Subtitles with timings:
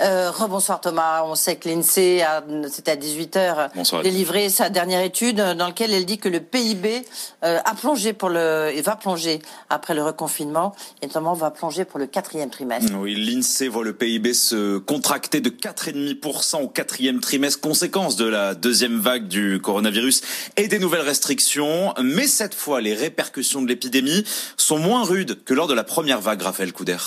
[0.00, 2.22] Euh, rebonsoir Thomas, on sait que l'INSEE,
[2.70, 7.04] c'était à 18h, délivré sa dernière étude dans laquelle elle dit que le PIB
[7.44, 9.40] euh, a plongé pour le, et va plonger
[9.70, 12.92] après le reconfinement, et notamment va plonger pour le quatrième trimestre.
[12.96, 18.54] Oui, l'INSEE voit le PIB se contracter de 4,5% au quatrième trimestre, conséquence de la
[18.54, 20.22] deuxième vague du coronavirus
[20.56, 21.92] et des nouvelles restrictions.
[22.02, 24.24] Mais cette fois, les répercussions de l'épidémie
[24.56, 26.98] sont moins rudes que lors de la première vague, Raphaël Couder.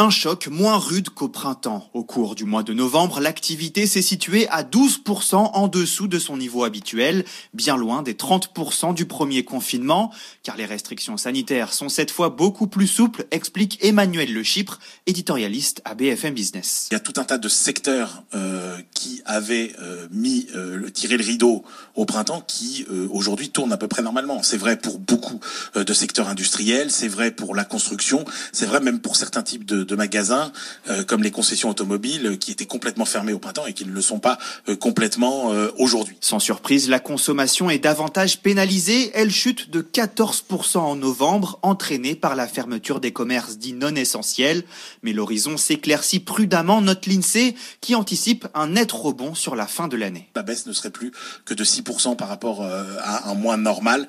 [0.00, 1.90] Un choc moins rude qu'au printemps.
[1.92, 6.36] Au cours du mois de novembre, l'activité s'est située à 12% en dessous de son
[6.36, 10.12] niveau habituel, bien loin des 30% du premier confinement,
[10.44, 15.82] car les restrictions sanitaires sont cette fois beaucoup plus souples, explique Emmanuel Le Chypre, éditorialiste
[15.84, 16.86] à BFM Business.
[16.92, 21.16] Il y a tout un tas de secteurs euh, qui avaient euh, mis euh, tiré
[21.16, 21.64] le rideau
[21.96, 24.44] au printemps qui euh, aujourd'hui tournent à peu près normalement.
[24.44, 25.40] C'est vrai pour beaucoup
[25.74, 29.64] euh, de secteurs industriels, c'est vrai pour la construction, c'est vrai même pour certains types
[29.64, 30.52] de de magasins
[30.88, 33.90] euh, comme les concessions automobiles euh, qui étaient complètement fermées au printemps et qui ne
[33.90, 36.16] le sont pas euh, complètement aujourd'hui.
[36.20, 39.10] Sans surprise, la consommation est davantage pénalisée.
[39.14, 44.62] Elle chute de 14% en novembre, entraînée par la fermeture des commerces dits non essentiels.
[45.02, 49.96] Mais l'horizon s'éclaircit prudemment, note l'INSEE, qui anticipe un net rebond sur la fin de
[49.96, 50.28] l'année.
[50.36, 51.12] La baisse ne serait plus
[51.46, 54.06] que de 6% par rapport à un mois normal,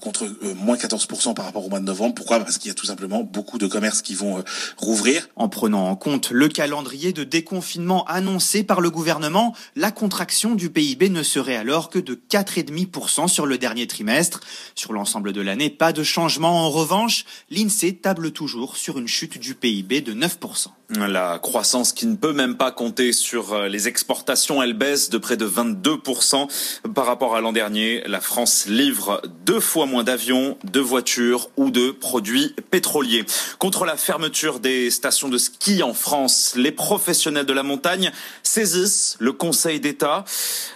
[0.00, 0.26] contre
[0.56, 2.14] moins 14% par rapport au mois de novembre.
[2.14, 2.40] Pourquoi?
[2.40, 4.42] Parce qu'il y a tout simplement beaucoup de commerces qui vont
[4.78, 10.54] rouvrir en prenant en compte le calendrier de déconfinement annoncé par le gouvernement, la contraction
[10.54, 14.40] du PIB ne serait alors que de 4,5% sur le dernier trimestre.
[14.74, 16.66] Sur l'ensemble de l'année, pas de changement.
[16.66, 20.68] En revanche, l'INSEE table toujours sur une chute du PIB de 9%.
[20.96, 25.18] La croissance qui ne peut même pas compter sur euh, les exportations, elle baisse de
[25.18, 26.48] près de 22%
[26.94, 28.02] par rapport à l'an dernier.
[28.06, 33.26] La France livre deux fois moins d'avions, de voitures ou de produits pétroliers.
[33.58, 38.10] Contre la fermeture des stations de ski en France, les professionnels de la montagne
[38.58, 40.24] saisissent le Conseil d'État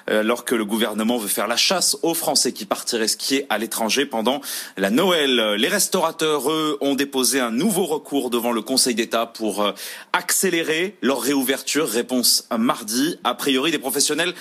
[0.08, 3.58] euh, alors que le gouvernement veut faire la chasse aux Français qui partiraient skier à
[3.58, 4.40] l'étranger pendant
[4.76, 5.54] la Noël.
[5.58, 9.72] Les restaurateurs, eux, ont déposé un nouveau recours devant le Conseil d'État pour euh,
[10.12, 11.88] accélérer leur réouverture.
[11.88, 13.18] Réponse mardi.
[13.24, 14.32] A priori, des professionnels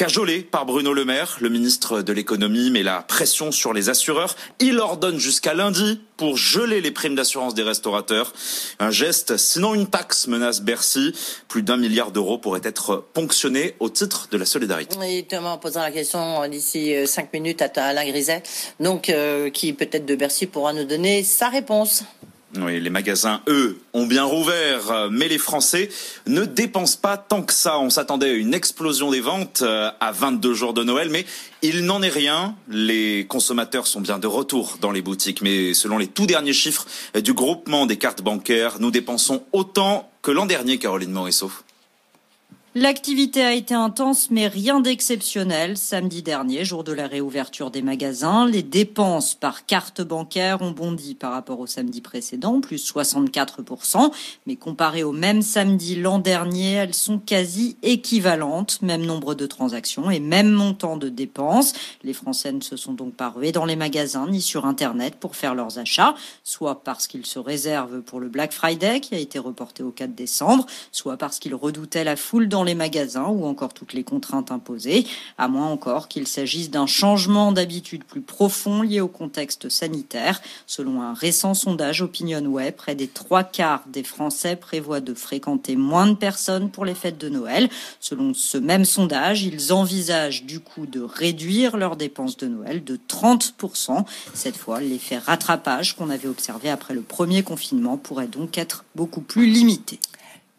[0.00, 4.34] cajolés par Bruno Le Maire, le ministre de l'économie, met la pression sur les assureurs.
[4.58, 8.32] Il ordonne jusqu'à lundi pour geler les primes d'assurance des restaurateurs.
[8.78, 11.12] Un geste, sinon une taxe, menace Bercy.
[11.48, 14.96] Plus d'un milliard d'euros pourraient être ponctionnés au titre de la solidarité.
[15.36, 18.42] En posant la question d'ici euh, cinq minutes à Alain Griset,
[18.80, 22.04] donc euh, qui peut-être de Bercy pourra nous donner sa réponse.
[22.56, 25.88] Oui, les magasins, eux, ont bien rouvert, mais les Français
[26.26, 27.78] ne dépensent pas tant que ça.
[27.78, 31.24] On s'attendait à une explosion des ventes euh, à 22 jours de Noël, mais
[31.62, 32.56] il n'en est rien.
[32.68, 36.86] Les consommateurs sont bien de retour dans les boutiques, mais selon les tout derniers chiffres
[37.22, 41.52] du groupement des cartes bancaires, nous dépensons autant que l'an dernier, Caroline Morisseau.
[42.76, 45.76] L'activité a été intense, mais rien d'exceptionnel.
[45.76, 51.16] Samedi dernier, jour de la réouverture des magasins, les dépenses par carte bancaire ont bondi
[51.16, 54.12] par rapport au samedi précédent, plus 64%.
[54.46, 58.80] Mais comparé au même samedi l'an dernier, elles sont quasi équivalentes.
[58.82, 61.72] Même nombre de transactions et même montant de dépenses.
[62.04, 65.34] Les Français ne se sont donc pas rués dans les magasins ni sur Internet pour
[65.34, 66.14] faire leurs achats,
[66.44, 70.14] soit parce qu'ils se réservent pour le Black Friday qui a été reporté au 4
[70.14, 74.50] décembre, soit parce qu'ils redoutaient la foule dans les magasins ou encore toutes les contraintes
[74.50, 75.06] imposées,
[75.38, 80.40] à moins encore qu'il s'agisse d'un changement d'habitude plus profond lié au contexte sanitaire.
[80.66, 86.06] Selon un récent sondage OpinionWay, près des trois quarts des Français prévoient de fréquenter moins
[86.06, 87.68] de personnes pour les fêtes de Noël.
[88.00, 92.98] Selon ce même sondage, ils envisagent du coup de réduire leurs dépenses de Noël de
[93.08, 94.04] 30%.
[94.34, 99.20] Cette fois, l'effet rattrapage qu'on avait observé après le premier confinement pourrait donc être beaucoup
[99.20, 99.98] plus limité.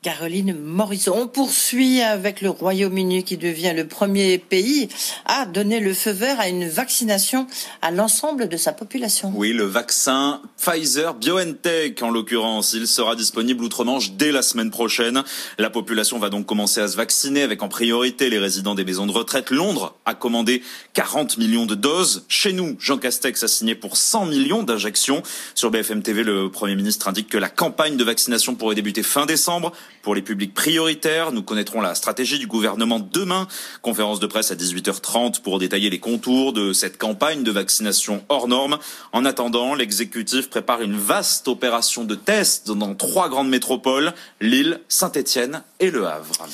[0.03, 1.13] Caroline Morisson.
[1.15, 4.89] On poursuit avec le Royaume-Uni qui devient le premier pays
[5.25, 7.45] à donner le feu vert à une vaccination
[7.83, 9.31] à l'ensemble de sa population.
[9.35, 15.23] Oui, le vaccin Pfizer BioNTech en l'occurrence, il sera disponible outre-Manche dès la semaine prochaine.
[15.59, 19.05] La population va donc commencer à se vacciner avec en priorité les résidents des maisons
[19.05, 19.51] de retraite.
[19.51, 20.63] Londres a commandé
[20.95, 22.25] 40 millions de doses.
[22.27, 25.21] Chez nous, Jean Castex a signé pour 100 millions d'injections.
[25.53, 29.27] Sur BFM TV, le Premier ministre indique que la campagne de vaccination pourrait débuter fin
[29.27, 31.31] décembre pour les publics prioritaires.
[31.31, 33.47] Nous connaîtrons la stratégie du gouvernement demain.
[33.81, 38.47] Conférence de presse à 18h30 pour détailler les contours de cette campagne de vaccination hors
[38.47, 38.77] norme.
[39.13, 45.63] En attendant, l'exécutif prépare une vaste opération de tests dans trois grandes métropoles, Lille, Saint-Étienne
[45.79, 46.47] et Le Havre.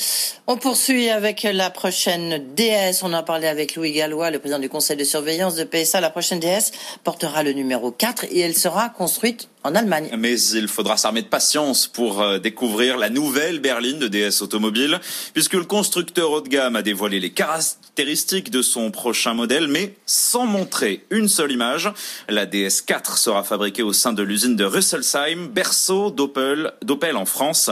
[0.47, 3.03] On poursuit avec la prochaine DS.
[3.03, 6.01] On en a parlé avec Louis Gallois, le président du conseil de surveillance de PSA.
[6.01, 6.71] La prochaine DS
[7.03, 10.09] portera le numéro 4 et elle sera construite en Allemagne.
[10.17, 14.99] Mais il faudra s'armer de patience pour euh, découvrir la nouvelle berline de DS Automobile,
[15.33, 19.93] puisque le constructeur haut de gamme a dévoilé les caractéristiques de son prochain modèle, mais
[20.05, 21.91] sans montrer une seule image.
[22.29, 27.69] La DS4 sera fabriquée au sein de l'usine de Rüsselsheim, berceau d'Opel en France.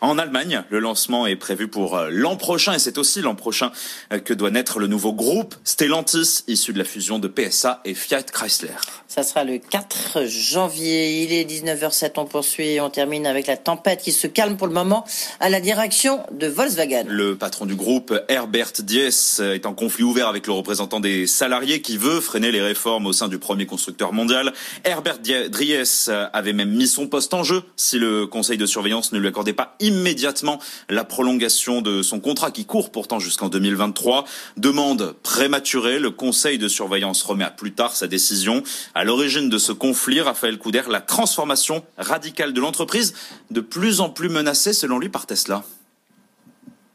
[0.00, 3.72] En Allemagne, le lancement est prévu pour euh, l'an prochain et c'est aussi l'an prochain
[4.12, 7.94] euh, que doit naître le nouveau groupe Stellantis, issu de la fusion de PSA et
[7.94, 8.76] Fiat Chrysler.
[9.08, 11.27] Ça sera le 4 janvier.
[11.30, 12.12] Il est 19h07.
[12.16, 12.80] On poursuit.
[12.80, 15.04] On termine avec la tempête qui se calme pour le moment
[15.40, 17.04] à la direction de Volkswagen.
[17.06, 21.82] Le patron du groupe, Herbert Diess, est en conflit ouvert avec le représentant des salariés
[21.82, 24.54] qui veut freiner les réformes au sein du premier constructeur mondial.
[24.84, 29.18] Herbert Diess avait même mis son poste en jeu si le conseil de surveillance ne
[29.18, 30.58] lui accordait pas immédiatement
[30.88, 34.24] la prolongation de son contrat qui court pourtant jusqu'en 2023.
[34.56, 35.98] Demande prématurée.
[35.98, 38.62] Le conseil de surveillance remet à plus tard sa décision.
[38.94, 43.14] À l'origine de ce conflit, Raphaël Couder, la transformation radicale de l'entreprise,
[43.50, 45.64] de plus en plus menacée selon lui par Tesla.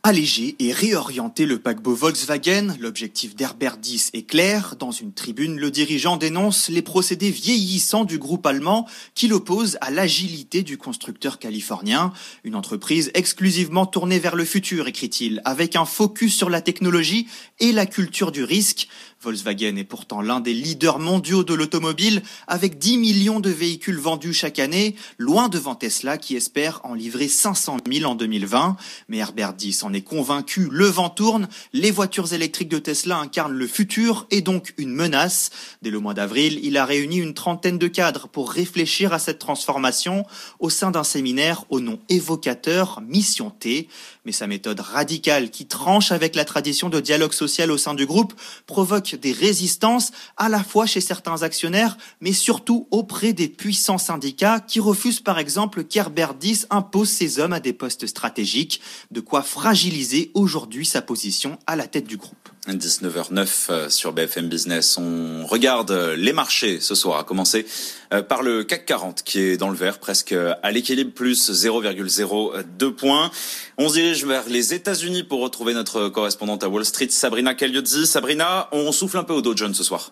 [0.05, 4.75] Alléger et réorienter le paquebot Volkswagen, l'objectif d'Herbert Diess est clair.
[4.77, 9.91] Dans une tribune, le dirigeant dénonce les procédés vieillissants du groupe allemand qui l'oppose à
[9.91, 12.11] l'agilité du constructeur californien.
[12.43, 17.27] Une entreprise exclusivement tournée vers le futur, écrit-il, avec un focus sur la technologie
[17.61, 18.89] et la culture du risque.
[19.23, 24.33] Volkswagen est pourtant l'un des leaders mondiaux de l'automobile avec 10 millions de véhicules vendus
[24.33, 28.75] chaque année, loin devant Tesla qui espère en livrer 500 000 en 2020.
[29.07, 33.53] Mais Herbert Diess en est convaincu, le vent tourne, les voitures électriques de Tesla incarnent
[33.53, 35.51] le futur et donc une menace.
[35.81, 39.39] Dès le mois d'avril, il a réuni une trentaine de cadres pour réfléchir à cette
[39.39, 40.25] transformation
[40.59, 43.87] au sein d'un séminaire au nom évocateur Mission T.
[44.25, 48.05] Mais sa méthode radicale qui tranche avec la tradition de dialogue social au sein du
[48.05, 48.33] groupe
[48.67, 54.59] provoque des résistances à la fois chez certains actionnaires, mais surtout auprès des puissants syndicats
[54.59, 56.33] qui refusent par exemple qu'Herbert
[56.69, 58.81] impose ses hommes à des postes stratégiques,
[59.11, 62.52] de quoi fragiliser aujourd'hui sa position à la tête du groupe.
[62.67, 64.97] 19h09 euh, sur BFM Business.
[64.97, 67.65] On regarde les marchés ce soir, à commencer
[68.13, 72.91] euh, par le CAC 40 qui est dans le vert, presque à l'équilibre, plus 0,02
[72.91, 73.31] points.
[73.77, 78.07] On se dirige vers les États-Unis pour retrouver notre correspondante à Wall Street, Sabrina Cagliozzi.
[78.07, 80.11] Sabrina, on souffle un peu au Dow Jones ce soir.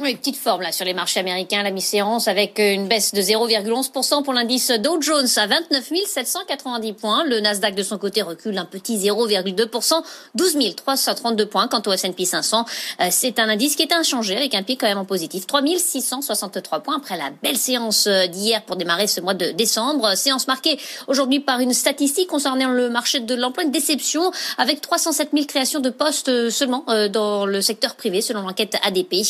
[0.00, 4.22] Oui, petite forme là sur les marchés américains, la mi-séance avec une baisse de 0,11%
[4.22, 7.24] pour l'indice Dow Jones à 29 790 points.
[7.24, 10.02] Le Nasdaq de son côté recule un petit 0,2%,
[10.34, 11.68] 12 332 points.
[11.68, 12.64] Quant au S&P 500,
[13.00, 15.60] euh, c'est un indice qui est inchangé avec un pic quand même en positif, 3
[15.76, 20.16] 663 points après la belle séance euh, d'hier pour démarrer ce mois de décembre.
[20.16, 25.28] Séance marquée aujourd'hui par une statistique concernant le marché de l'emploi, une déception avec 307
[25.34, 29.22] 000 créations de postes euh, seulement dans le secteur privé selon l'enquête ADP.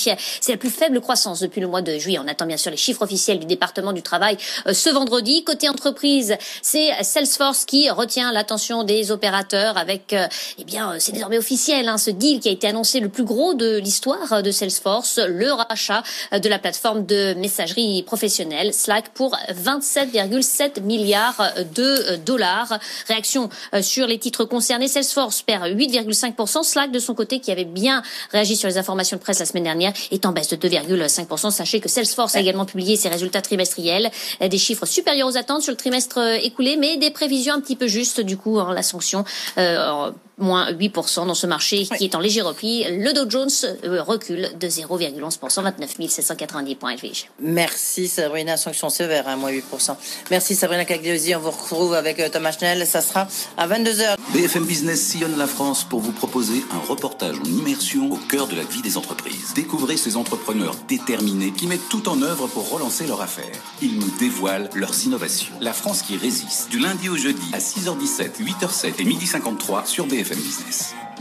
[0.57, 2.19] Plus faible croissance depuis le mois de juillet.
[2.23, 5.45] On attend bien sûr les chiffres officiels du département du travail euh, ce vendredi.
[5.45, 10.27] Côté entreprise, c'est Salesforce qui retient l'attention des opérateurs avec, euh,
[10.59, 13.25] eh bien, euh, c'est désormais officiel, hein, ce deal qui a été annoncé le plus
[13.25, 19.37] gros de l'histoire de Salesforce, le rachat de la plateforme de messagerie professionnelle Slack pour
[19.51, 22.79] 27,7 milliards de dollars.
[23.09, 23.49] Réaction
[23.81, 26.63] sur les titres concernés, Salesforce perd 8,5%.
[26.63, 29.65] Slack de son côté, qui avait bien réagi sur les informations de presse la semaine
[29.65, 31.51] dernière, est en baisse de 2,5%.
[31.51, 35.63] Sachez que Salesforce a également publié ses résultats trimestriels, euh, des chiffres supérieurs aux attentes
[35.63, 38.73] sur le trimestre euh, écoulé, mais des prévisions un petit peu justes du coup, en
[38.73, 39.25] la sanction.
[39.59, 40.11] Euh,
[40.43, 42.85] moins 8% dans ce marché qui est en léger repli.
[42.85, 43.49] Le Dow Jones
[43.85, 47.31] euh, recule de 0,11%, 29 790 points, Edwige.
[47.41, 49.95] Merci Sabrina, sanction sévère, hein, moins 8%.
[50.31, 54.17] Merci Sabrina Cagliosi, on vous retrouve avec euh, Thomas Schnell, ça sera à 22h.
[54.35, 58.57] BFM Business sillonne la France pour vous proposer un reportage en immersion au cœur de
[58.57, 59.53] la vie des entreprises.
[59.55, 63.55] Découvrez ces entrepreneurs déterminés qui mettent tout en œuvre pour relancer leur affaire.
[63.81, 65.55] Ils nous dévoilent leurs innovations.
[65.61, 70.07] La France qui résiste, du lundi au jeudi à 6h17, 8h07 et 12h53 sur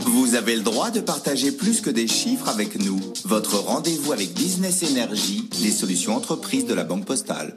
[0.00, 3.00] Vous avez le droit de partager plus que des chiffres avec nous.
[3.24, 7.56] Votre rendez-vous avec Business Energy, les solutions entreprises de la Banque Postale.